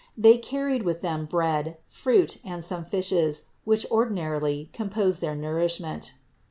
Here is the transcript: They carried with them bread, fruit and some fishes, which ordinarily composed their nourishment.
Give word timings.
They 0.17 0.39
carried 0.39 0.81
with 0.81 1.01
them 1.01 1.25
bread, 1.27 1.77
fruit 1.85 2.39
and 2.43 2.63
some 2.63 2.85
fishes, 2.85 3.43
which 3.65 3.85
ordinarily 3.91 4.71
composed 4.73 5.21
their 5.21 5.35
nourishment. 5.35 6.13